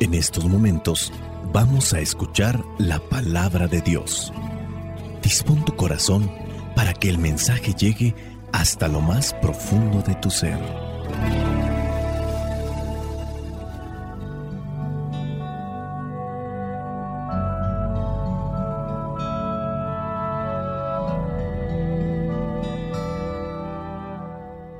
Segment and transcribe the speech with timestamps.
[0.00, 1.12] En estos momentos
[1.52, 4.32] vamos a escuchar la palabra de Dios.
[5.22, 6.32] Dispón tu corazón
[6.74, 8.14] para que el mensaje llegue
[8.50, 10.58] hasta lo más profundo de tu ser.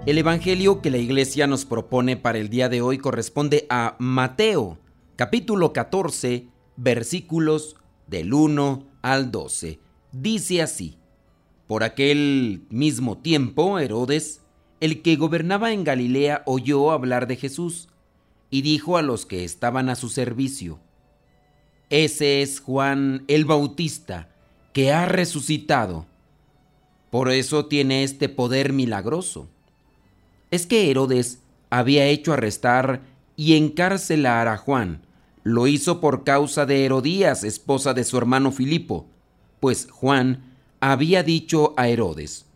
[0.06, 4.78] El Evangelio que la iglesia nos propone para el día de hoy corresponde a Mateo,
[5.20, 6.46] capítulo 14,
[6.78, 9.78] versículos del 1 al 12.
[10.12, 10.96] Dice así,
[11.66, 14.40] por aquel mismo tiempo, Herodes,
[14.80, 17.90] el que gobernaba en Galilea, oyó hablar de Jesús
[18.48, 20.80] y dijo a los que estaban a su servicio,
[21.90, 24.30] Ese es Juan el Bautista,
[24.72, 26.06] que ha resucitado.
[27.10, 29.50] Por eso tiene este poder milagroso
[30.50, 33.02] es que Herodes había hecho arrestar
[33.36, 35.02] y encarcelar a Juan.
[35.42, 39.06] Lo hizo por causa de Herodías, esposa de su hermano Filipo,
[39.58, 40.44] pues Juan
[40.80, 42.46] había dicho a Herodes,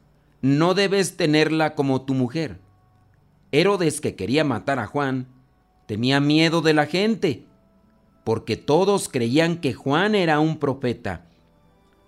[0.43, 2.59] no debes tenerla como tu mujer.
[3.53, 5.29] Herodes, que quería matar a Juan,
[5.87, 7.47] tenía miedo de la gente,
[8.25, 11.27] porque todos creían que Juan era un profeta.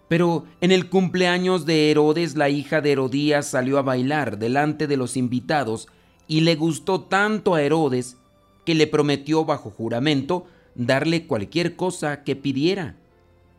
[0.08, 4.96] Pero en el cumpleaños de Herodes, la hija de Herodías salió a bailar delante de
[4.96, 5.88] los invitados
[6.28, 8.16] y le gustó tanto a Herodes
[8.64, 10.46] que le prometió bajo juramento
[10.76, 12.96] darle cualquier cosa que pidiera.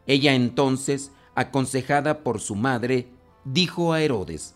[0.06, 3.08] Ella entonces, aconsejada por su madre,
[3.44, 4.56] dijo a Herodes,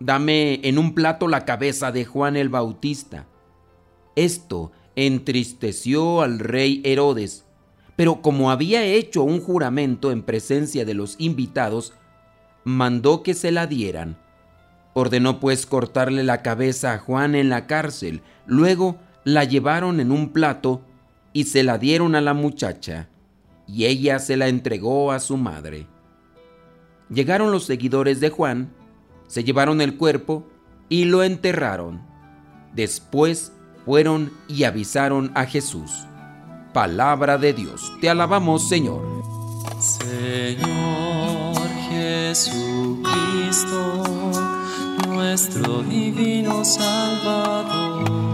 [0.00, 3.26] Dame en un plato la cabeza de Juan el Bautista.
[4.16, 7.46] Esto entristeció al rey Herodes,
[7.96, 11.94] pero como había hecho un juramento en presencia de los invitados,
[12.64, 14.18] mandó que se la dieran.
[14.94, 20.30] Ordenó pues cortarle la cabeza a Juan en la cárcel, luego la llevaron en un
[20.30, 20.82] plato
[21.34, 23.10] y se la dieron a la muchacha,
[23.66, 25.86] y ella se la entregó a su madre.
[27.10, 28.72] Llegaron los seguidores de Juan,
[29.26, 30.46] se llevaron el cuerpo
[30.88, 32.00] y lo enterraron.
[32.72, 33.52] Después
[33.84, 36.06] fueron y avisaron a Jesús.
[36.72, 37.92] Palabra de Dios.
[38.00, 39.02] Te alabamos, Señor.
[39.80, 41.56] Señor
[41.88, 43.02] Jesucristo,
[45.06, 48.33] nuestro divino Salvador.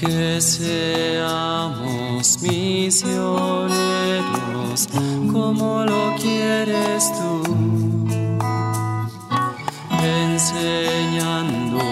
[0.00, 1.86] Que seamos
[2.42, 3.70] misioneros
[5.32, 7.42] como lo quieres tú,
[10.02, 11.86] enseñando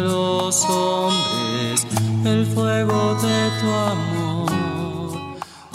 [0.00, 1.86] los hombres
[2.24, 4.50] el fuego de tu amor,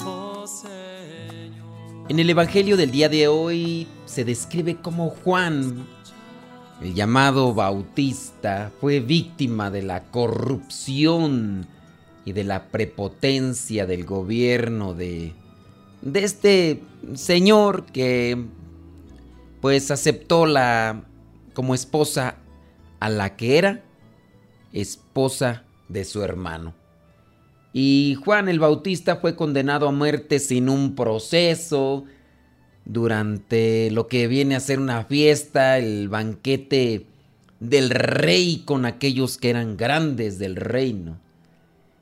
[0.06, 2.08] oh Señor.
[2.10, 5.86] En el Evangelio del día de hoy se describe cómo Juan,
[6.82, 11.68] el llamado Bautista, fue víctima de la corrupción
[12.26, 15.34] y de la prepotencia del gobierno de,
[16.02, 16.82] de este
[17.16, 18.46] señor que
[19.62, 21.04] pues aceptó la
[21.54, 22.38] como esposa
[23.00, 23.84] a la que era
[24.72, 26.74] esposa de su hermano.
[27.74, 32.06] Y Juan el Bautista fue condenado a muerte sin un proceso
[32.90, 37.06] durante lo que viene a ser una fiesta, el banquete
[37.60, 41.20] del rey con aquellos que eran grandes del reino.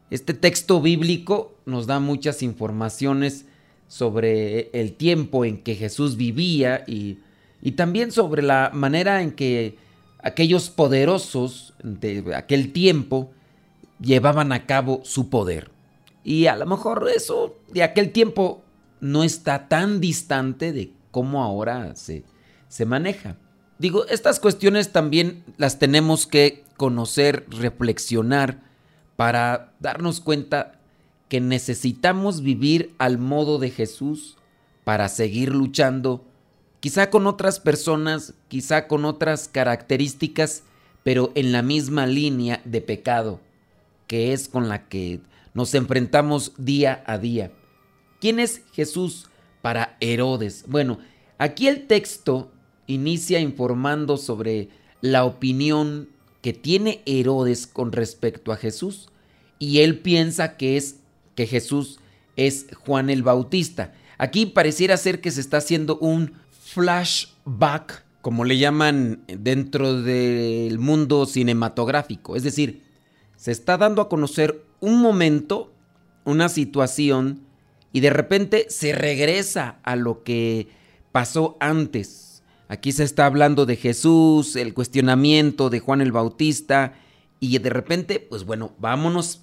[0.10, 3.46] Este texto bíblico nos da muchas informaciones
[3.90, 7.18] sobre el tiempo en que Jesús vivía y,
[7.62, 9.76] y también sobre la manera en que
[10.20, 13.30] aquellos poderosos de aquel tiempo
[14.00, 15.70] llevaban a cabo su poder.
[16.24, 18.64] Y a lo mejor eso de aquel tiempo
[19.00, 22.24] no está tan distante de cómo ahora se,
[22.68, 23.38] se maneja.
[23.80, 28.64] Digo, estas cuestiones también las tenemos que conocer, reflexionar,
[29.16, 30.80] para darnos cuenta
[31.28, 34.38] que necesitamos vivir al modo de Jesús
[34.84, 36.24] para seguir luchando
[36.80, 40.64] quizá con otras personas, quizá con otras características,
[41.04, 43.42] pero en la misma línea de pecado,
[44.08, 45.20] que es con la que
[45.54, 47.52] nos enfrentamos día a día.
[48.20, 49.28] ¿Quién es Jesús
[49.62, 50.66] para Herodes?
[50.68, 51.00] Bueno,
[51.38, 52.52] aquí el texto
[52.88, 54.70] inicia informando sobre
[55.02, 56.10] la opinión
[56.42, 59.10] que tiene Herodes con respecto a Jesús.
[59.60, 60.98] y él piensa que es
[61.34, 62.00] que Jesús
[62.36, 63.94] es Juan el Bautista.
[64.18, 71.26] Aquí pareciera ser que se está haciendo un flashback, como le llaman dentro del mundo
[71.26, 72.36] cinematográfico.
[72.36, 72.84] Es decir,
[73.36, 75.72] se está dando a conocer un momento,
[76.24, 77.47] una situación,
[77.98, 80.68] y de repente se regresa a lo que
[81.12, 82.44] pasó antes.
[82.68, 86.94] Aquí se está hablando de Jesús, el cuestionamiento de Juan el Bautista,
[87.40, 89.42] y de repente, pues bueno, vámonos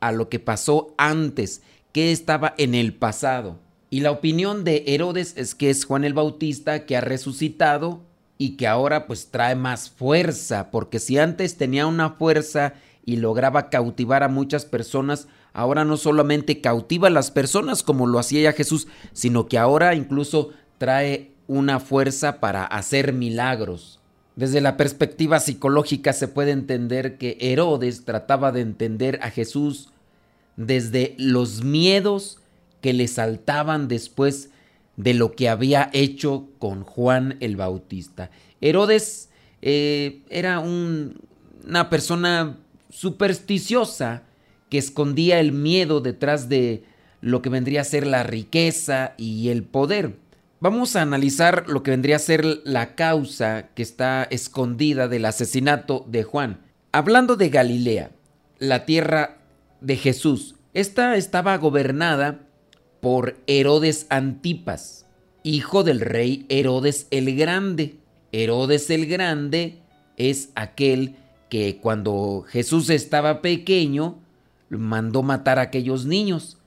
[0.00, 1.62] a lo que pasó antes,
[1.92, 3.58] que estaba en el pasado.
[3.88, 8.02] Y la opinión de Herodes es que es Juan el Bautista que ha resucitado
[8.36, 12.74] y que ahora pues trae más fuerza, porque si antes tenía una fuerza
[13.06, 18.18] y lograba cautivar a muchas personas, ahora no solamente cautiva a las personas como lo
[18.18, 24.00] hacía ya Jesús, sino que ahora incluso trae una fuerza para hacer milagros.
[24.36, 29.90] Desde la perspectiva psicológica se puede entender que Herodes trataba de entender a Jesús
[30.56, 32.38] desde los miedos
[32.80, 34.50] que le saltaban después
[34.96, 38.30] de lo que había hecho con Juan el Bautista.
[38.60, 39.30] Herodes
[39.62, 42.58] eh, era una persona
[42.90, 44.24] supersticiosa
[44.74, 46.82] que escondía el miedo detrás de
[47.20, 50.16] lo que vendría a ser la riqueza y el poder.
[50.58, 56.04] Vamos a analizar lo que vendría a ser la causa que está escondida del asesinato
[56.08, 56.58] de Juan.
[56.90, 58.10] Hablando de Galilea,
[58.58, 59.38] la tierra
[59.80, 62.40] de Jesús, esta estaba gobernada
[62.98, 65.06] por Herodes Antipas,
[65.44, 67.94] hijo del rey Herodes el Grande.
[68.32, 69.78] Herodes el Grande
[70.16, 71.14] es aquel
[71.48, 74.23] que cuando Jesús estaba pequeño
[74.68, 76.58] mandó matar a aquellos niños.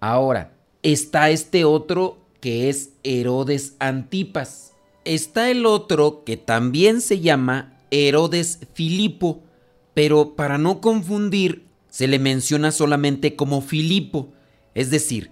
[0.00, 0.52] Ahora,
[0.82, 4.72] está este otro que es Herodes Antipas.
[5.04, 9.42] Está el otro que también se llama Herodes Filipo,
[9.94, 14.32] pero para no confundir, se le menciona solamente como Filipo.
[14.74, 15.30] Es decir,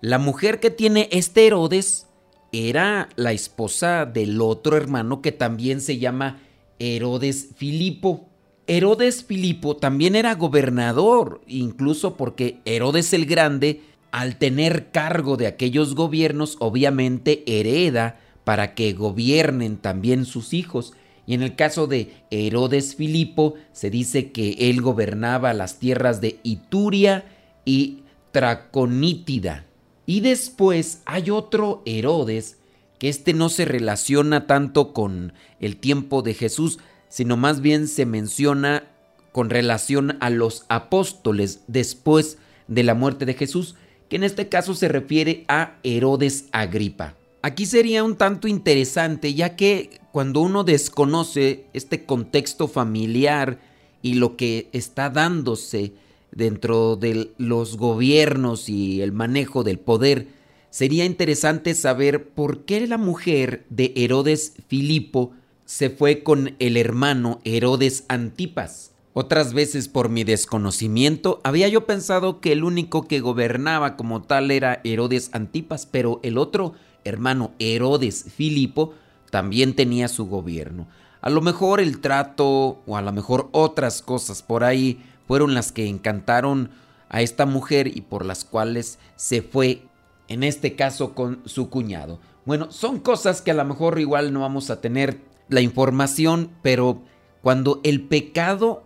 [0.00, 2.06] la mujer que tiene este Herodes
[2.52, 6.40] era la esposa del otro hermano que también se llama
[6.78, 8.29] Herodes Filipo.
[8.70, 13.82] Herodes Filipo también era gobernador, incluso porque Herodes el Grande,
[14.12, 20.92] al tener cargo de aquellos gobiernos, obviamente hereda para que gobiernen también sus hijos.
[21.26, 26.38] Y en el caso de Herodes Filipo, se dice que él gobernaba las tierras de
[26.44, 27.24] Ituria
[27.64, 29.66] y Traconítida.
[30.06, 32.58] Y después hay otro Herodes,
[33.00, 36.78] que este no se relaciona tanto con el tiempo de Jesús,
[37.10, 38.84] sino más bien se menciona
[39.32, 43.74] con relación a los apóstoles después de la muerte de Jesús,
[44.08, 47.14] que en este caso se refiere a Herodes Agripa.
[47.42, 53.60] Aquí sería un tanto interesante, ya que cuando uno desconoce este contexto familiar
[54.02, 55.92] y lo que está dándose
[56.32, 60.28] dentro de los gobiernos y el manejo del poder,
[60.70, 65.32] sería interesante saber por qué la mujer de Herodes Filipo
[65.70, 68.90] se fue con el hermano Herodes Antipas.
[69.12, 74.50] Otras veces por mi desconocimiento había yo pensado que el único que gobernaba como tal
[74.50, 76.72] era Herodes Antipas, pero el otro
[77.04, 78.94] hermano Herodes Filipo
[79.30, 80.88] también tenía su gobierno.
[81.20, 85.70] A lo mejor el trato o a lo mejor otras cosas por ahí fueron las
[85.70, 86.70] que encantaron
[87.08, 89.84] a esta mujer y por las cuales se fue,
[90.26, 92.18] en este caso con su cuñado.
[92.44, 97.02] Bueno, son cosas que a lo mejor igual no vamos a tener la información, pero
[97.42, 98.84] cuando el pecado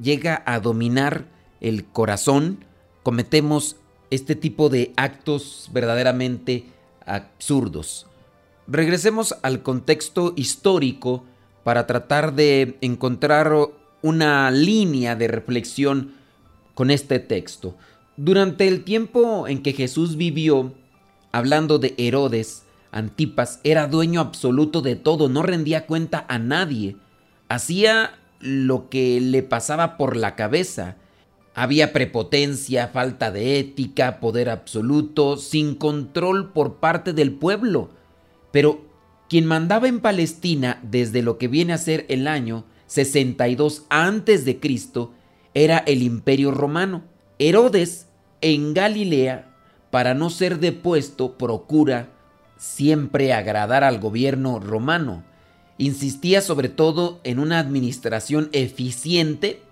[0.00, 1.26] llega a dominar
[1.60, 2.64] el corazón,
[3.02, 3.76] cometemos
[4.10, 6.64] este tipo de actos verdaderamente
[7.04, 8.06] absurdos.
[8.66, 11.24] Regresemos al contexto histórico
[11.64, 13.52] para tratar de encontrar
[14.02, 16.14] una línea de reflexión
[16.74, 17.76] con este texto.
[18.16, 20.72] Durante el tiempo en que Jesús vivió,
[21.32, 26.96] hablando de Herodes, Antipas era dueño absoluto de todo, no rendía cuenta a nadie,
[27.48, 30.96] hacía lo que le pasaba por la cabeza.
[31.54, 37.90] Había prepotencia, falta de ética, poder absoluto, sin control por parte del pueblo.
[38.52, 38.86] Pero
[39.28, 44.60] quien mandaba en Palestina desde lo que viene a ser el año 62 antes de
[44.60, 45.12] Cristo
[45.52, 47.02] era el Imperio Romano.
[47.38, 48.06] Herodes
[48.40, 49.54] en Galilea,
[49.90, 52.10] para no ser depuesto, procura
[52.58, 55.24] siempre agradar al gobierno romano.
[55.78, 59.62] Insistía sobre todo en una administración eficiente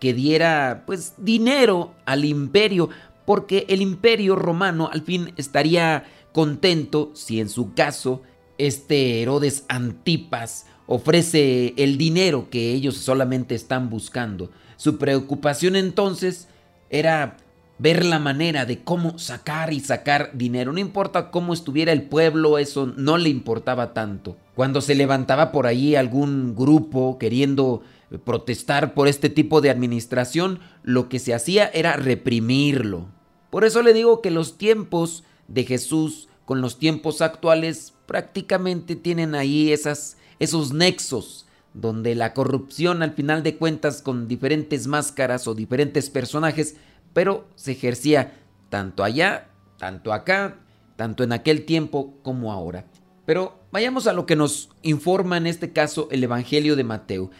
[0.00, 2.88] que diera pues dinero al imperio,
[3.24, 8.22] porque el imperio romano al fin estaría contento si en su caso
[8.58, 14.50] este Herodes Antipas ofrece el dinero que ellos solamente están buscando.
[14.76, 16.48] Su preocupación entonces
[16.90, 17.36] era
[17.78, 20.72] ver la manera de cómo sacar y sacar dinero.
[20.72, 24.36] No importa cómo estuviera el pueblo, eso no le importaba tanto.
[24.54, 27.82] Cuando se levantaba por ahí algún grupo queriendo
[28.24, 33.08] protestar por este tipo de administración, lo que se hacía era reprimirlo.
[33.50, 39.34] Por eso le digo que los tiempos de Jesús con los tiempos actuales prácticamente tienen
[39.34, 45.54] ahí esas, esos nexos donde la corrupción al final de cuentas con diferentes máscaras o
[45.54, 46.76] diferentes personajes,
[47.16, 48.34] pero se ejercía
[48.68, 50.58] tanto allá, tanto acá,
[50.96, 52.84] tanto en aquel tiempo como ahora.
[53.24, 57.30] Pero vayamos a lo que nos informa en este caso el Evangelio de Mateo.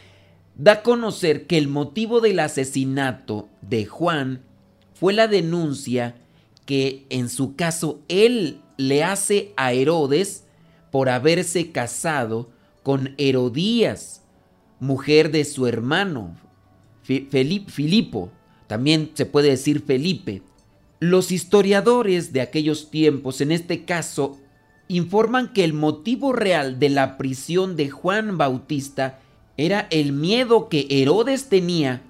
[0.54, 4.40] Da a conocer que el motivo del asesinato de Juan
[4.94, 6.14] fue la denuncia
[6.64, 10.44] que en su caso él le hace a Herodes
[10.90, 12.48] por haberse casado
[12.82, 14.22] con Herodías,
[14.80, 16.34] mujer de su hermano,
[17.02, 18.32] Filipo,
[18.66, 20.42] también se puede decir Felipe.
[21.00, 24.38] Los historiadores de aquellos tiempos, en este caso,
[24.88, 29.20] informan que el motivo real de la prisión de Juan Bautista
[29.56, 32.02] era el miedo que Herodes tenía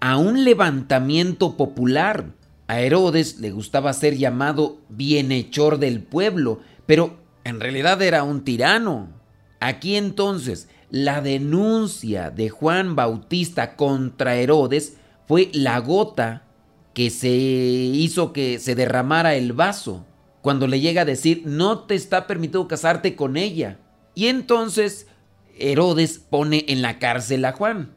[0.00, 2.32] a un levantamiento popular.
[2.66, 9.08] A Herodes le gustaba ser llamado bienhechor del pueblo, pero en realidad era un tirano.
[9.60, 14.96] Aquí entonces la denuncia de Juan Bautista contra Herodes
[15.30, 16.42] fue la gota
[16.92, 20.04] que se hizo que se derramara el vaso
[20.42, 23.78] cuando le llega a decir no te está permitido casarte con ella.
[24.16, 25.06] Y entonces
[25.56, 27.94] Herodes pone en la cárcel a Juan.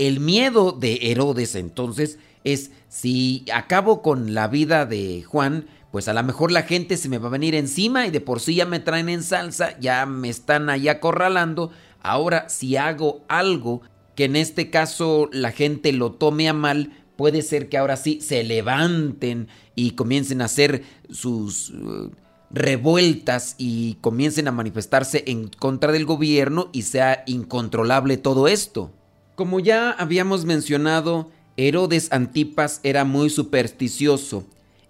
[0.00, 6.14] El miedo de Herodes entonces es si acabo con la vida de Juan, pues a
[6.14, 8.66] lo mejor la gente se me va a venir encima y de por sí ya
[8.66, 11.70] me traen en salsa, ya me están ahí acorralando.
[12.02, 13.82] Ahora, si hago algo
[14.14, 18.20] que en este caso la gente lo tome a mal, puede ser que ahora sí
[18.20, 22.10] se levanten y comiencen a hacer sus uh,
[22.50, 28.92] revueltas y comiencen a manifestarse en contra del gobierno y sea incontrolable todo esto.
[29.34, 34.44] Como ya habíamos mencionado, Herodes Antipas era muy supersticioso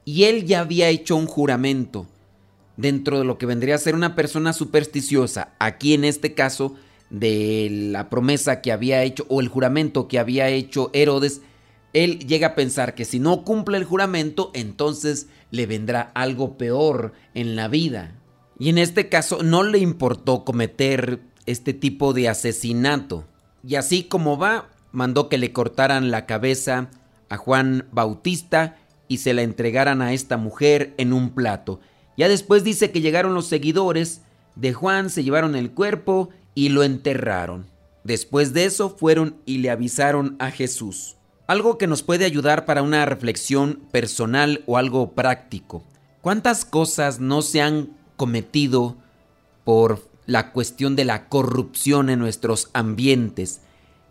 [0.05, 2.07] y él ya había hecho un juramento
[2.77, 6.75] dentro de lo que vendría a ser una persona supersticiosa, aquí en este caso
[7.13, 11.43] de la promesa que había hecho o el juramento que había hecho Herodes,
[11.93, 17.13] él llega a pensar que si no cumple el juramento, entonces le vendrá algo peor
[17.35, 18.15] en la vida.
[18.59, 23.27] Y en este caso no le importó cometer este tipo de asesinato.
[23.63, 26.89] Y así como va, mandó que le cortaran la cabeza
[27.29, 31.81] a Juan Bautista y se la entregaran a esta mujer en un plato.
[32.17, 34.23] Ya después dice que llegaron los seguidores
[34.55, 37.67] de Juan, se llevaron el cuerpo y lo enterraron.
[38.05, 41.17] Después de eso fueron y le avisaron a Jesús.
[41.47, 45.85] Algo que nos puede ayudar para una reflexión personal o algo práctico.
[46.21, 48.97] ¿Cuántas cosas no se han cometido
[49.65, 53.61] por la cuestión de la corrupción en nuestros ambientes?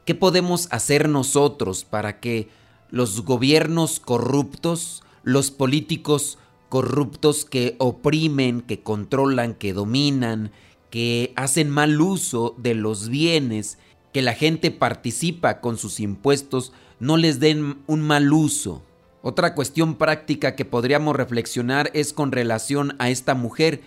[0.06, 2.50] ¿Qué podemos hacer nosotros para que
[2.90, 6.38] los gobiernos corruptos, los políticos
[6.70, 10.52] corruptos que oprimen, que controlan, que dominan,
[10.92, 13.80] que hacen mal uso de los bienes,
[14.14, 18.84] que la gente participa con sus impuestos, no les den un mal uso.
[19.24, 23.82] Otra cuestión práctica que podríamos reflexionar es con relación a esta mujer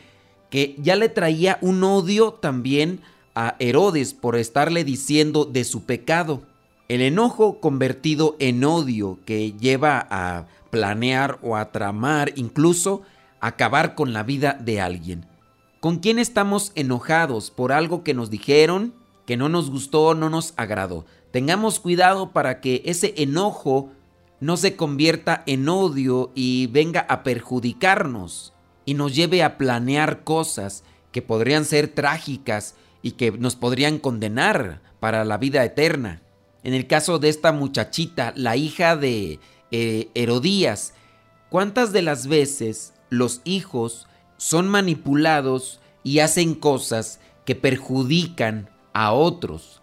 [0.50, 3.00] que ya le traía un odio también
[3.34, 6.42] a Herodes por estarle diciendo de su pecado.
[6.88, 13.02] El enojo convertido en odio que lleva a planear o a tramar, incluso
[13.40, 15.26] acabar con la vida de alguien.
[15.84, 18.94] ¿Con quién estamos enojados por algo que nos dijeron,
[19.26, 21.04] que no nos gustó, no nos agradó?
[21.30, 23.92] Tengamos cuidado para que ese enojo
[24.40, 28.54] no se convierta en odio y venga a perjudicarnos
[28.86, 34.80] y nos lleve a planear cosas que podrían ser trágicas y que nos podrían condenar
[35.00, 36.22] para la vida eterna.
[36.62, 39.38] En el caso de esta muchachita, la hija de
[39.70, 40.94] eh, Herodías,
[41.50, 44.06] ¿cuántas de las veces los hijos
[44.44, 49.80] son manipulados y hacen cosas que perjudican a otros?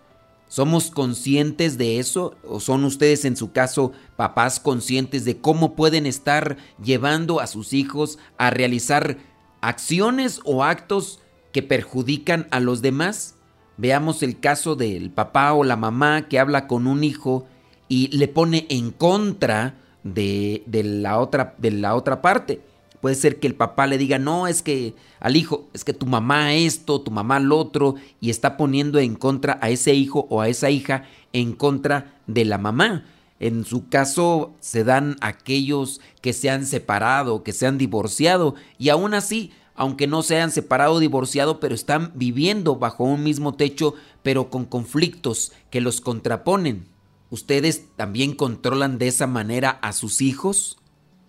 [0.50, 2.36] ¿Somos conscientes de eso?
[2.48, 7.74] ¿O son ustedes en su caso papás conscientes de cómo pueden estar llevando a sus
[7.74, 9.18] hijos a realizar
[9.62, 13.38] acciones o actos que perjudican a los demás?
[13.78, 17.48] Veamos el caso del papá o la mamá que habla con un hijo
[17.88, 22.62] y le pone en contra de, la, otra, de la otra parte.
[23.02, 26.06] Puede ser que el papá le diga, no, es que al hijo, es que tu
[26.06, 30.42] mamá esto, tu mamá lo otro, y está poniendo en contra a ese hijo o
[30.42, 33.06] a esa hija en contra de la mamá.
[33.40, 38.90] En su caso se dan aquellos que se han separado, que se han divorciado y
[38.90, 43.56] aún así, aunque no se hayan separado o divorciado, pero están viviendo bajo un mismo
[43.56, 46.86] techo, pero con conflictos que los contraponen.
[47.32, 50.78] ¿Ustedes también controlan de esa manera a sus hijos?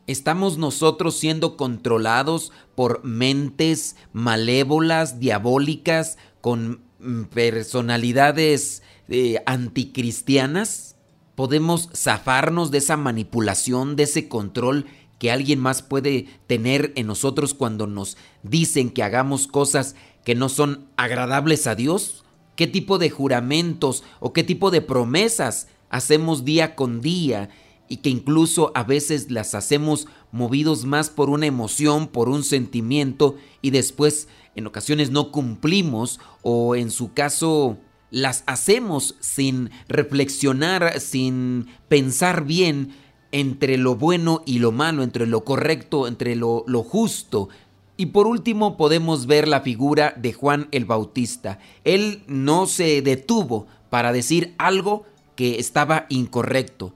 [0.08, 10.96] ¿Estamos nosotros siendo controlados por mentes malévolas, diabólicas, con mm, personalidades eh, anticristianas?
[11.36, 14.86] ¿Podemos zafarnos de esa manipulación, de ese control
[15.20, 19.94] que alguien más puede tener en nosotros cuando nos dicen que hagamos cosas
[20.24, 22.24] que no son agradables a Dios?
[22.56, 27.50] ¿Qué tipo de juramentos o qué tipo de promesas hacemos día con día
[27.92, 33.36] y que incluso a veces las hacemos movidos más por una emoción, por un sentimiento
[33.60, 37.76] y después en ocasiones no cumplimos o en su caso
[38.10, 42.94] las hacemos sin reflexionar, sin pensar bien
[43.30, 47.50] entre lo bueno y lo malo, entre lo correcto, entre lo, lo justo.
[47.98, 51.58] Y por último podemos ver la figura de Juan el Bautista.
[51.84, 55.04] Él no se detuvo para decir algo
[55.36, 56.94] que estaba incorrecto.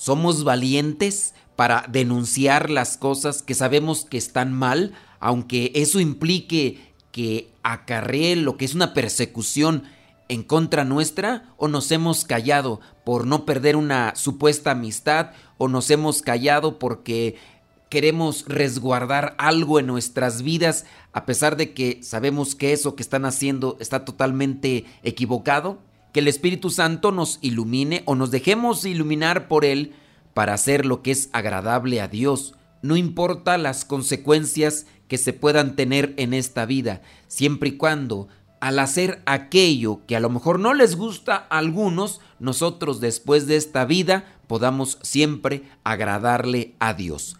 [0.00, 7.50] Somos valientes para denunciar las cosas que sabemos que están mal, aunque eso implique que
[7.62, 9.82] acarree lo que es una persecución
[10.28, 15.90] en contra nuestra, o nos hemos callado por no perder una supuesta amistad, o nos
[15.90, 17.36] hemos callado porque
[17.90, 23.26] queremos resguardar algo en nuestras vidas, a pesar de que sabemos que eso que están
[23.26, 25.78] haciendo está totalmente equivocado
[26.12, 29.94] que el Espíritu Santo nos ilumine o nos dejemos iluminar por Él
[30.34, 32.54] para hacer lo que es agradable a Dios.
[32.82, 38.28] No importa las consecuencias que se puedan tener en esta vida, siempre y cuando
[38.60, 43.56] al hacer aquello que a lo mejor no les gusta a algunos, nosotros después de
[43.56, 47.39] esta vida podamos siempre agradarle a Dios.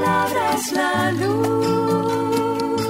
[0.00, 2.80] Palabra es la luz.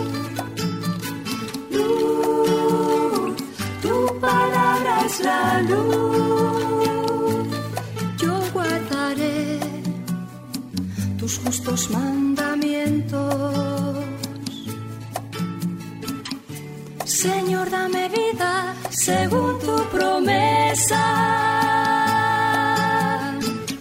[1.77, 3.37] Luz,
[3.83, 7.49] tu palabra es la luz.
[8.23, 9.59] Yo guardaré
[11.19, 13.25] tus justos mandamientos.
[17.05, 18.53] Señor, dame vida
[18.91, 21.03] según tu promesa.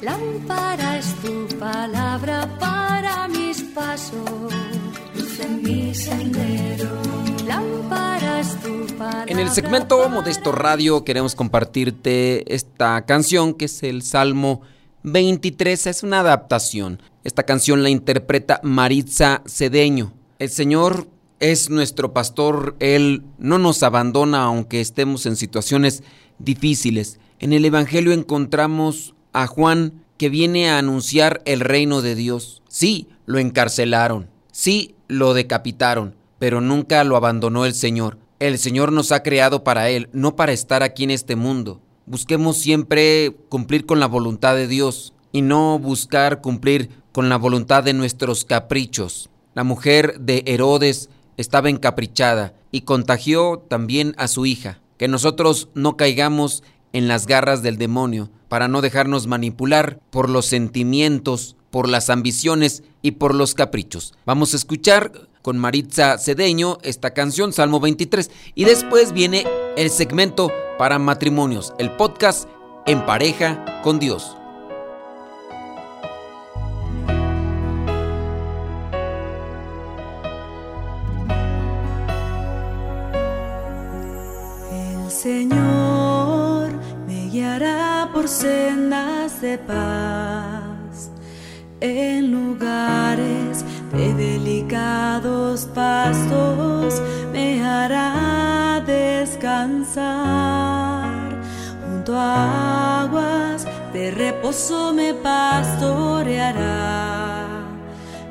[0.02, 2.09] Lámpara es tu palabra
[4.14, 4.40] en.
[9.28, 14.62] En el segmento Modesto Radio queremos compartirte esta canción que es el Salmo
[15.04, 17.02] 23, es una adaptación.
[17.24, 20.14] Esta canción la interpreta Maritza Cedeño.
[20.40, 21.08] El Señor
[21.40, 26.04] es nuestro pastor, Él no nos abandona aunque estemos en situaciones
[26.38, 27.20] difíciles.
[27.40, 32.62] En el Evangelio encontramos a Juan que viene a anunciar el reino de Dios.
[32.68, 38.18] Sí, lo encarcelaron, sí, lo decapitaron, pero nunca lo abandonó el Señor.
[38.40, 41.80] El Señor nos ha creado para Él, no para estar aquí en este mundo.
[42.08, 47.84] Busquemos siempre cumplir con la voluntad de Dios y no buscar cumplir con la voluntad
[47.84, 49.30] de nuestros caprichos.
[49.54, 54.82] La mujer de Herodes estaba encaprichada y contagió también a su hija.
[54.98, 56.64] Que nosotros no caigamos
[56.94, 62.84] en las garras del demonio para no dejarnos manipular por los sentimientos, por las ambiciones
[63.02, 64.14] y por los caprichos.
[64.26, 69.46] Vamos a escuchar con Maritza Cedeño esta canción, Salmo 23, y después viene
[69.78, 72.48] el segmento para matrimonios, el podcast
[72.86, 74.36] En pareja con Dios.
[84.72, 86.72] El Señor
[87.08, 90.59] me guiará por sendas de paz,
[91.82, 93.64] en lugares
[93.94, 100.08] de delicados pastos me hará descansar,
[101.86, 106.90] junto a aguas de reposo me pastoreará.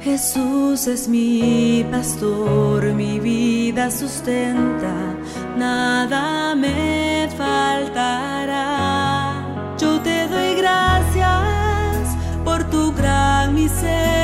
[0.00, 4.94] Jesús es mi pastor, mi vida sustenta,
[5.56, 8.87] nada me faltará.
[13.68, 14.17] said.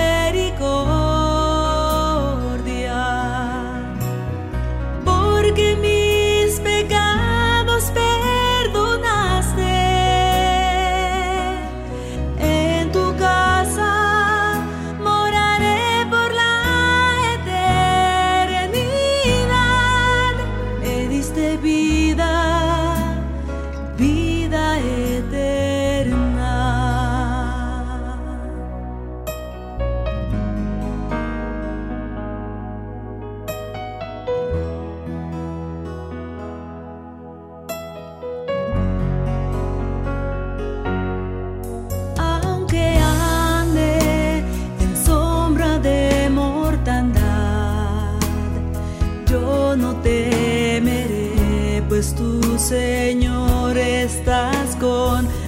[52.05, 55.44] Pues tú, Señor, estás conmigo.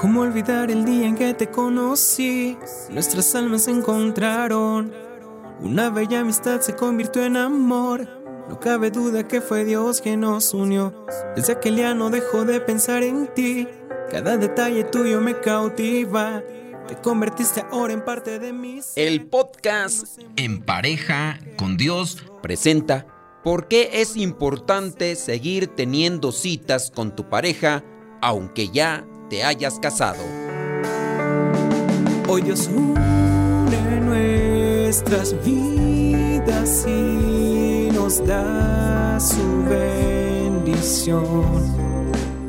[0.00, 2.56] ¿Cómo olvidar el día en que te conocí?
[2.88, 4.94] Nuestras almas se encontraron.
[5.60, 8.08] Una bella amistad se convirtió en amor.
[8.48, 11.06] No cabe duda que fue Dios quien nos unió.
[11.36, 13.68] Desde aquel día no dejo de pensar en ti.
[14.10, 16.42] Cada detalle tuyo me cautiva.
[16.88, 18.80] Te convertiste ahora en parte de mí.
[18.96, 23.06] El podcast En pareja con Dios presenta
[23.44, 27.84] ¿Por qué es importante seguir teniendo citas con tu pareja
[28.22, 30.22] aunque ya te hayas casado?
[32.28, 41.44] Hoy Dios une nuestras vidas y nos da su bendición.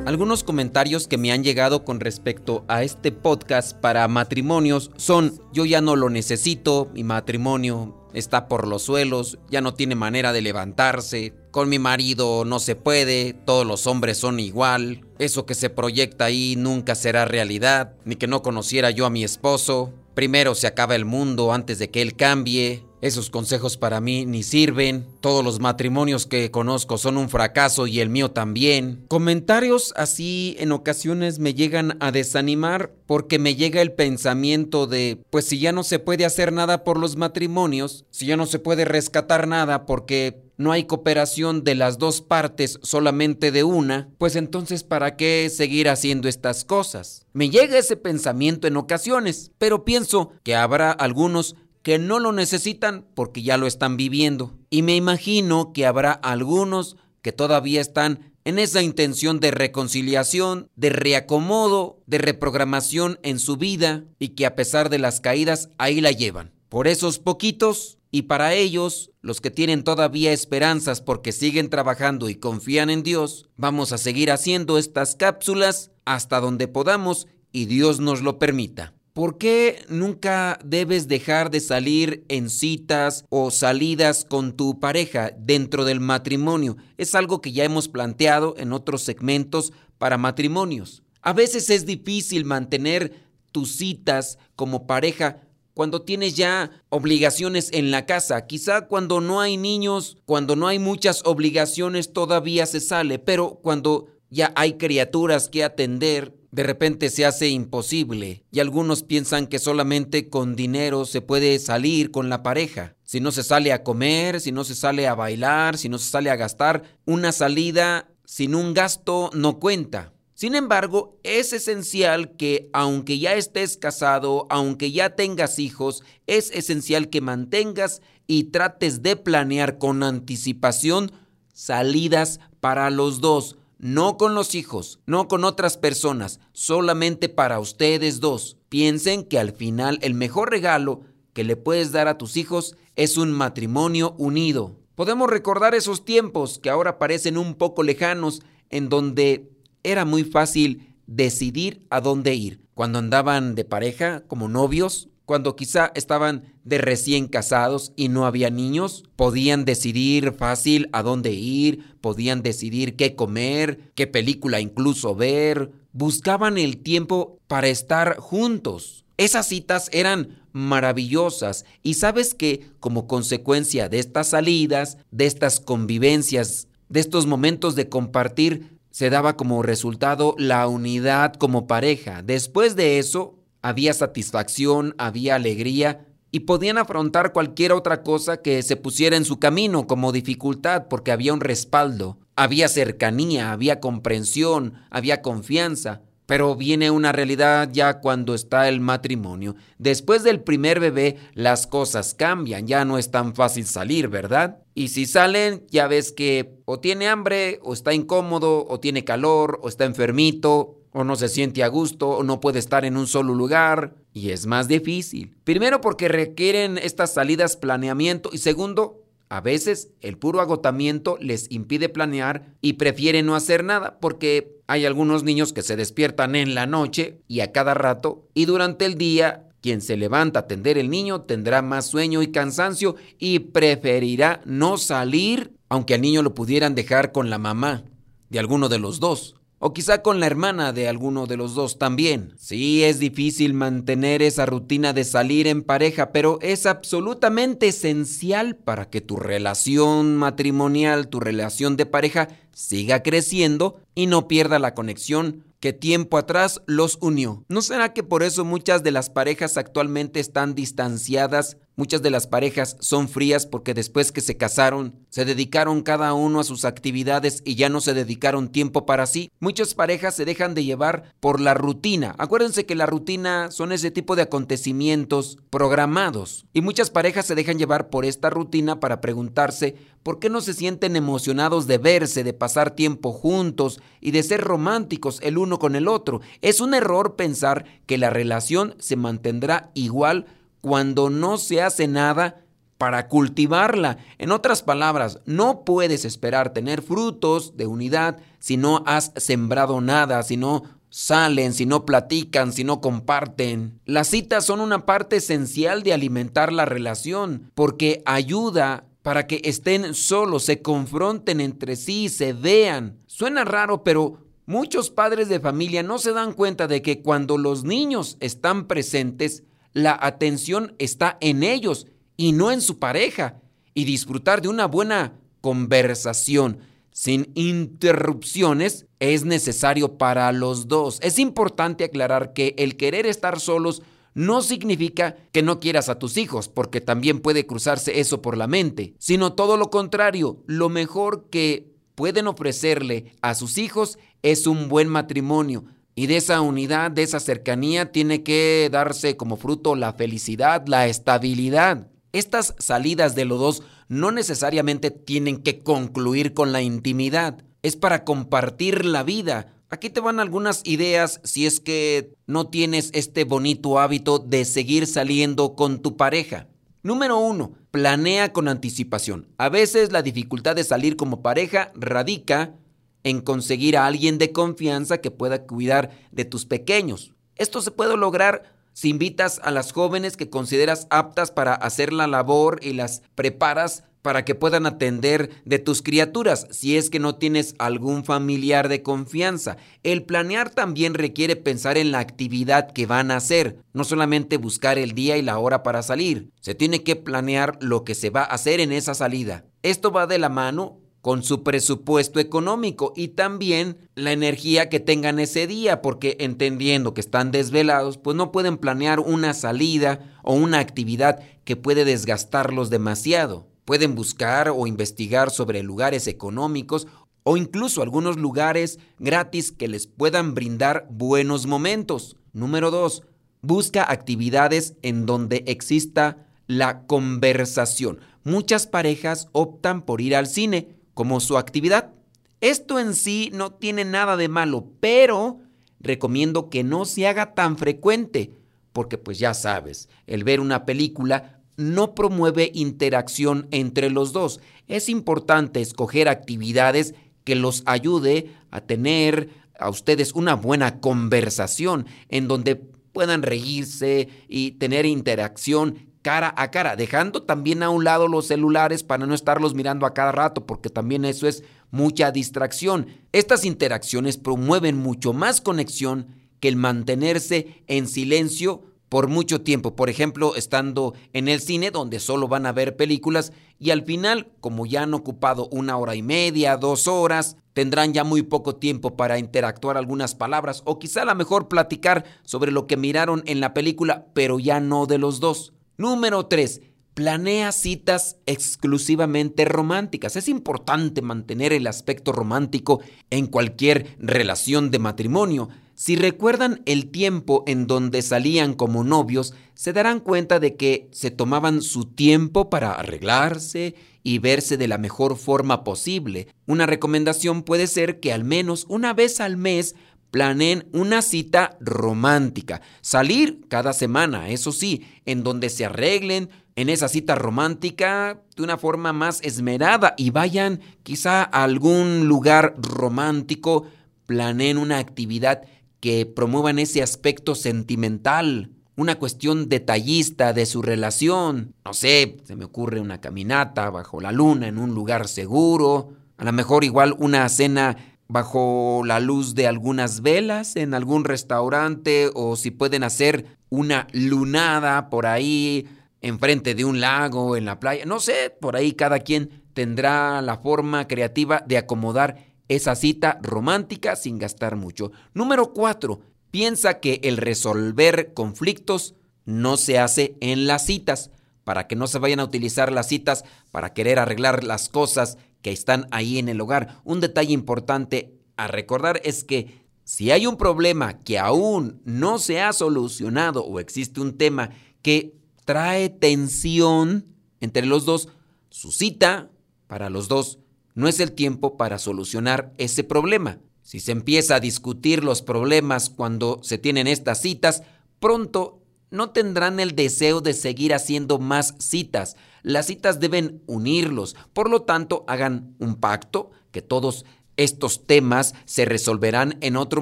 [0.07, 5.65] Algunos comentarios que me han llegado con respecto a este podcast para matrimonios son yo
[5.65, 10.41] ya no lo necesito, mi matrimonio está por los suelos, ya no tiene manera de
[10.41, 15.69] levantarse, con mi marido no se puede, todos los hombres son igual, eso que se
[15.69, 20.67] proyecta ahí nunca será realidad, ni que no conociera yo a mi esposo, primero se
[20.67, 25.05] acaba el mundo antes de que él cambie, esos consejos para mí ni sirven.
[25.19, 29.05] Todos los matrimonios que conozco son un fracaso y el mío también.
[29.07, 35.45] Comentarios así en ocasiones me llegan a desanimar porque me llega el pensamiento de, pues
[35.45, 38.85] si ya no se puede hacer nada por los matrimonios, si ya no se puede
[38.85, 44.83] rescatar nada porque no hay cooperación de las dos partes, solamente de una, pues entonces
[44.83, 47.25] ¿para qué seguir haciendo estas cosas?
[47.33, 53.05] Me llega ese pensamiento en ocasiones, pero pienso que habrá algunos que no lo necesitan
[53.15, 54.57] porque ya lo están viviendo.
[54.69, 60.89] Y me imagino que habrá algunos que todavía están en esa intención de reconciliación, de
[60.89, 66.11] reacomodo, de reprogramación en su vida y que a pesar de las caídas ahí la
[66.11, 66.51] llevan.
[66.69, 72.35] Por esos poquitos y para ellos, los que tienen todavía esperanzas porque siguen trabajando y
[72.35, 78.21] confían en Dios, vamos a seguir haciendo estas cápsulas hasta donde podamos y Dios nos
[78.21, 78.93] lo permita.
[79.13, 85.83] ¿Por qué nunca debes dejar de salir en citas o salidas con tu pareja dentro
[85.83, 86.77] del matrimonio?
[86.97, 91.03] Es algo que ya hemos planteado en otros segmentos para matrimonios.
[91.21, 93.13] A veces es difícil mantener
[93.51, 95.41] tus citas como pareja
[95.73, 98.47] cuando tienes ya obligaciones en la casa.
[98.47, 104.07] Quizá cuando no hay niños, cuando no hay muchas obligaciones todavía se sale, pero cuando
[104.29, 110.29] ya hay criaturas que atender, de repente se hace imposible y algunos piensan que solamente
[110.29, 112.95] con dinero se puede salir con la pareja.
[113.03, 116.09] Si no se sale a comer, si no se sale a bailar, si no se
[116.09, 120.13] sale a gastar, una salida sin un gasto no cuenta.
[120.33, 127.09] Sin embargo, es esencial que aunque ya estés casado, aunque ya tengas hijos, es esencial
[127.09, 131.11] que mantengas y trates de planear con anticipación
[131.53, 138.19] salidas para los dos, no con los hijos, no con otras personas, solamente para ustedes
[138.19, 138.57] dos.
[138.69, 141.01] Piensen que al final el mejor regalo
[141.33, 144.77] que le puedes dar a tus hijos es un matrimonio unido.
[144.93, 150.95] Podemos recordar esos tiempos que ahora parecen un poco lejanos, en donde era muy fácil
[151.07, 152.61] decidir a dónde ir.
[152.75, 158.49] Cuando andaban de pareja, como novios, cuando quizá estaban de recién casados y no había
[158.49, 165.71] niños, podían decidir fácil a dónde ir, podían decidir qué comer, qué película incluso ver,
[165.93, 169.05] buscaban el tiempo para estar juntos.
[169.15, 176.67] Esas citas eran maravillosas y sabes que como consecuencia de estas salidas, de estas convivencias,
[176.89, 182.21] de estos momentos de compartir, se daba como resultado la unidad como pareja.
[182.21, 188.77] Después de eso, había satisfacción, había alegría y podían afrontar cualquier otra cosa que se
[188.77, 195.21] pusiera en su camino como dificultad porque había un respaldo, había cercanía, había comprensión, había
[195.21, 196.01] confianza.
[196.27, 199.55] Pero viene una realidad ya cuando está el matrimonio.
[199.79, 204.59] Después del primer bebé, las cosas cambian, ya no es tan fácil salir, ¿verdad?
[204.73, 209.59] Y si salen, ya ves que o tiene hambre, o está incómodo, o tiene calor,
[209.61, 213.07] o está enfermito, o no se siente a gusto, o no puede estar en un
[213.07, 215.35] solo lugar, y es más difícil.
[215.43, 219.01] Primero porque requieren estas salidas planeamiento, y segundo,
[219.31, 224.85] a veces el puro agotamiento les impide planear y prefieren no hacer nada porque hay
[224.85, 228.95] algunos niños que se despiertan en la noche y a cada rato y durante el
[228.95, 234.41] día quien se levanta a atender el niño tendrá más sueño y cansancio y preferirá
[234.43, 237.85] no salir aunque al niño lo pudieran dejar con la mamá
[238.29, 239.35] de alguno de los dos.
[239.63, 242.33] O quizá con la hermana de alguno de los dos también.
[242.39, 248.89] Sí, es difícil mantener esa rutina de salir en pareja, pero es absolutamente esencial para
[248.89, 255.43] que tu relación matrimonial, tu relación de pareja, siga creciendo y no pierda la conexión
[255.59, 257.45] que tiempo atrás los unió.
[257.47, 262.27] ¿No será que por eso muchas de las parejas actualmente están distanciadas Muchas de las
[262.27, 267.41] parejas son frías porque después que se casaron, se dedicaron cada uno a sus actividades
[267.43, 269.31] y ya no se dedicaron tiempo para sí.
[269.39, 272.13] Muchas parejas se dejan de llevar por la rutina.
[272.19, 276.45] Acuérdense que la rutina son ese tipo de acontecimientos programados.
[276.53, 280.53] Y muchas parejas se dejan llevar por esta rutina para preguntarse por qué no se
[280.53, 285.75] sienten emocionados de verse, de pasar tiempo juntos y de ser románticos el uno con
[285.75, 286.21] el otro.
[286.41, 290.27] Es un error pensar que la relación se mantendrá igual
[290.61, 292.45] cuando no se hace nada
[292.77, 293.97] para cultivarla.
[294.17, 300.23] En otras palabras, no puedes esperar tener frutos de unidad si no has sembrado nada,
[300.23, 303.79] si no salen, si no platican, si no comparten.
[303.85, 309.93] Las citas son una parte esencial de alimentar la relación porque ayuda para que estén
[309.93, 312.99] solos, se confronten entre sí, se vean.
[313.07, 317.63] Suena raro, pero muchos padres de familia no se dan cuenta de que cuando los
[317.63, 319.43] niños están presentes,
[319.73, 323.41] la atención está en ellos y no en su pareja.
[323.73, 326.59] Y disfrutar de una buena conversación
[326.91, 330.99] sin interrupciones es necesario para los dos.
[331.01, 333.81] Es importante aclarar que el querer estar solos
[334.13, 338.47] no significa que no quieras a tus hijos, porque también puede cruzarse eso por la
[338.47, 344.67] mente, sino todo lo contrario, lo mejor que pueden ofrecerle a sus hijos es un
[344.67, 345.63] buen matrimonio,
[345.95, 350.87] y de esa unidad, de esa cercanía, tiene que darse como fruto la felicidad, la
[350.87, 351.87] estabilidad.
[352.13, 357.43] Estas salidas de los dos no necesariamente tienen que concluir con la intimidad.
[357.61, 359.53] Es para compartir la vida.
[359.69, 364.87] Aquí te van algunas ideas si es que no tienes este bonito hábito de seguir
[364.87, 366.47] saliendo con tu pareja.
[366.83, 369.27] Número uno, planea con anticipación.
[369.37, 372.55] A veces la dificultad de salir como pareja radica
[373.03, 377.13] en conseguir a alguien de confianza que pueda cuidar de tus pequeños.
[377.35, 382.07] Esto se puede lograr si invitas a las jóvenes que consideras aptas para hacer la
[382.07, 387.15] labor y las preparas para que puedan atender de tus criaturas, si es que no
[387.15, 389.57] tienes algún familiar de confianza.
[389.83, 394.77] El planear también requiere pensar en la actividad que van a hacer, no solamente buscar
[394.77, 398.21] el día y la hora para salir, se tiene que planear lo que se va
[398.21, 399.45] a hacer en esa salida.
[399.61, 405.19] Esto va de la mano con su presupuesto económico y también la energía que tengan
[405.19, 410.59] ese día, porque entendiendo que están desvelados, pues no pueden planear una salida o una
[410.59, 413.47] actividad que puede desgastarlos demasiado.
[413.65, 416.87] Pueden buscar o investigar sobre lugares económicos
[417.23, 422.17] o incluso algunos lugares gratis que les puedan brindar buenos momentos.
[422.33, 423.03] Número dos,
[423.41, 427.99] busca actividades en donde exista la conversación.
[428.23, 431.93] Muchas parejas optan por ir al cine como su actividad.
[432.41, 435.39] Esto en sí no tiene nada de malo, pero
[435.79, 438.31] recomiendo que no se haga tan frecuente,
[438.73, 444.39] porque pues ya sabes, el ver una película no promueve interacción entre los dos.
[444.67, 452.27] Es importante escoger actividades que los ayude a tener a ustedes una buena conversación en
[452.27, 458.27] donde puedan reírse y tener interacción cara a cara, dejando también a un lado los
[458.27, 462.87] celulares para no estarlos mirando a cada rato, porque también eso es mucha distracción.
[463.11, 466.07] Estas interacciones promueven mucho más conexión
[466.39, 472.01] que el mantenerse en silencio por mucho tiempo, por ejemplo, estando en el cine donde
[472.01, 476.01] solo van a ver películas y al final, como ya han ocupado una hora y
[476.01, 481.05] media, dos horas, tendrán ya muy poco tiempo para interactuar algunas palabras o quizá a
[481.05, 485.21] lo mejor platicar sobre lo que miraron en la película, pero ya no de los
[485.21, 485.53] dos.
[485.81, 486.61] Número 3.
[486.93, 490.15] Planea citas exclusivamente románticas.
[490.15, 495.49] Es importante mantener el aspecto romántico en cualquier relación de matrimonio.
[495.73, 501.09] Si recuerdan el tiempo en donde salían como novios, se darán cuenta de que se
[501.09, 506.27] tomaban su tiempo para arreglarse y verse de la mejor forma posible.
[506.45, 509.73] Una recomendación puede ser que al menos una vez al mes
[510.11, 512.61] planeen una cita romántica.
[512.81, 518.57] Salir cada semana, eso sí, en donde se arreglen en esa cita romántica de una
[518.57, 523.65] forma más esmerada y vayan quizá a algún lugar romántico,
[524.05, 525.43] planeen una actividad
[525.79, 531.55] que promuevan ese aspecto sentimental, una cuestión detallista de su relación.
[531.65, 536.25] No sé, se me ocurre una caminata bajo la luna en un lugar seguro, a
[536.25, 542.35] lo mejor igual una cena bajo la luz de algunas velas en algún restaurante o
[542.35, 545.65] si pueden hacer una lunada por ahí
[546.01, 550.37] enfrente de un lago, en la playa, no sé, por ahí cada quien tendrá la
[550.37, 552.17] forma creativa de acomodar
[552.49, 554.91] esa cita romántica sin gastar mucho.
[555.13, 558.93] Número cuatro, piensa que el resolver conflictos
[559.23, 561.11] no se hace en las citas,
[561.45, 565.51] para que no se vayan a utilizar las citas para querer arreglar las cosas que
[565.51, 566.81] están ahí en el hogar.
[566.83, 572.41] Un detalle importante a recordar es que si hay un problema que aún no se
[572.41, 574.51] ha solucionado o existe un tema
[574.81, 577.05] que trae tensión
[577.39, 578.09] entre los dos,
[578.49, 579.31] su cita
[579.67, 580.39] para los dos
[580.75, 583.39] no es el tiempo para solucionar ese problema.
[583.61, 587.63] Si se empieza a discutir los problemas cuando se tienen estas citas,
[587.99, 592.15] pronto no tendrán el deseo de seguir haciendo más citas.
[592.43, 594.15] Las citas deben unirlos.
[594.33, 597.05] Por lo tanto, hagan un pacto que todos
[597.37, 599.81] estos temas se resolverán en otro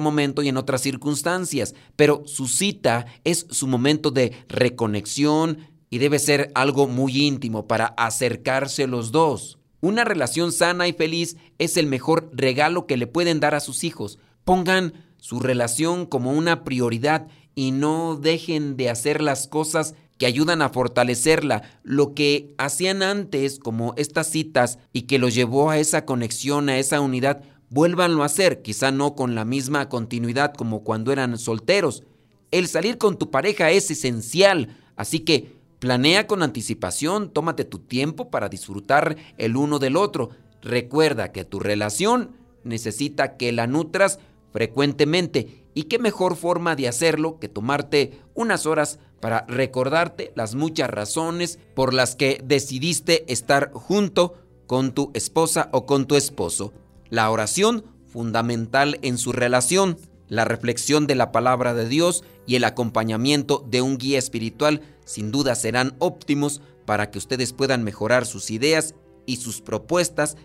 [0.00, 5.58] momento y en otras circunstancias, pero su cita es su momento de reconexión
[5.90, 9.58] y debe ser algo muy íntimo para acercarse los dos.
[9.80, 13.82] Una relación sana y feliz es el mejor regalo que le pueden dar a sus
[13.82, 14.18] hijos.
[14.44, 20.62] Pongan su relación como una prioridad y no dejen de hacer las cosas que ayudan
[20.62, 26.04] a fortalecerla, lo que hacían antes como estas citas y que los llevó a esa
[26.04, 31.10] conexión, a esa unidad, vuélvanlo a hacer, quizá no con la misma continuidad como cuando
[31.10, 32.04] eran solteros.
[32.52, 38.30] El salir con tu pareja es esencial, así que Planea con anticipación, tómate tu tiempo
[38.30, 40.28] para disfrutar el uno del otro.
[40.60, 42.32] Recuerda que tu relación
[42.64, 44.18] necesita que la nutras
[44.52, 50.90] frecuentemente y qué mejor forma de hacerlo que tomarte unas horas para recordarte las muchas
[50.90, 54.34] razones por las que decidiste estar junto
[54.66, 56.72] con tu esposa o con tu esposo.
[57.10, 59.98] La oración fundamental en su relación,
[60.28, 65.30] la reflexión de la palabra de Dios y el acompañamiento de un guía espiritual sin
[65.30, 68.94] duda serán óptimos para que ustedes puedan mejorar sus ideas
[69.26, 70.36] y sus propuestas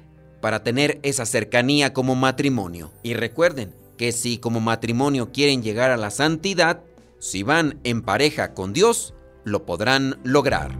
[0.42, 2.92] para tener esa cercanía como matrimonio.
[3.04, 6.82] Y recuerden que si como matrimonio quieren llegar a la santidad,
[7.26, 9.16] si van en pareja con Dios,
[9.46, 10.78] lo podrán lograr.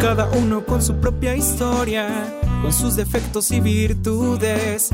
[0.00, 2.08] Cada uno con su propia historia,
[2.62, 4.90] con sus defectos y virtudes,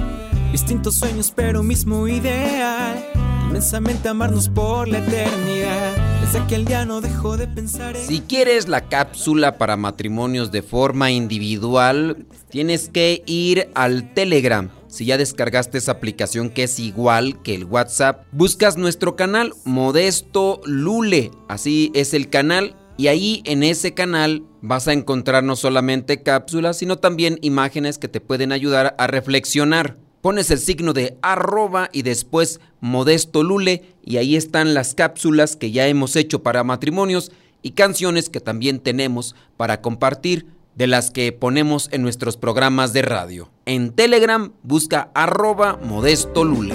[0.52, 3.02] distintos sueños pero mismo ideal
[3.50, 6.20] inmensamente amarnos por la eternidad.
[6.20, 8.06] Desde aquel día no dejo de pensar en...
[8.06, 14.70] Si quieres la cápsula para matrimonios de forma individual, tienes que ir al Telegram.
[14.90, 20.60] Si ya descargaste esa aplicación que es igual que el WhatsApp, buscas nuestro canal Modesto
[20.64, 21.30] Lule.
[21.48, 26.76] Así es el canal Y ahí en ese canal vas a encontrar no solamente cápsulas,
[26.76, 29.96] sino también imágenes que te pueden ayudar a reflexionar.
[30.20, 35.70] Pones el signo de arroba y después modesto lule y ahí están las cápsulas que
[35.70, 37.32] ya hemos hecho para matrimonios
[37.62, 40.46] y canciones que también tenemos para compartir
[40.80, 43.50] de las que ponemos en nuestros programas de radio.
[43.66, 46.74] En Telegram busca arroba modesto lule.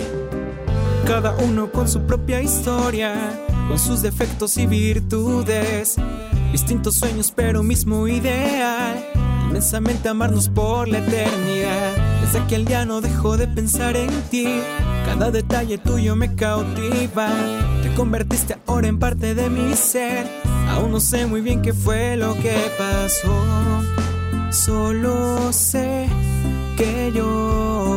[1.08, 3.16] Cada uno con su propia historia,
[3.68, 5.96] con sus defectos y virtudes,
[6.52, 9.04] distintos sueños pero mismo ideal,
[9.50, 12.22] inmensamente amarnos por la eternidad.
[12.22, 14.60] Desde aquel día no dejo de pensar en ti,
[15.08, 17.28] cada detalle tuyo me cautiva,
[17.82, 20.28] te convertiste ahora en parte de mi ser,
[20.70, 23.84] aún no sé muy bien qué fue lo que pasó,
[24.52, 26.08] solo sé
[26.78, 27.95] que yo